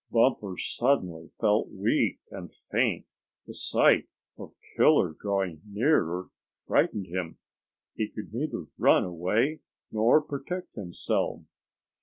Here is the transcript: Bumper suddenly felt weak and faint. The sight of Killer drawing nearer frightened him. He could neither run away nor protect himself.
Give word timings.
Bumper 0.09 0.55
suddenly 0.57 1.29
felt 1.39 1.69
weak 1.69 2.21
and 2.31 2.51
faint. 2.51 3.05
The 3.45 3.53
sight 3.53 4.07
of 4.35 4.55
Killer 4.75 5.11
drawing 5.13 5.61
nearer 5.63 6.31
frightened 6.65 7.05
him. 7.05 7.37
He 7.93 8.09
could 8.09 8.33
neither 8.33 8.65
run 8.79 9.03
away 9.03 9.59
nor 9.91 10.19
protect 10.19 10.73
himself. 10.73 11.41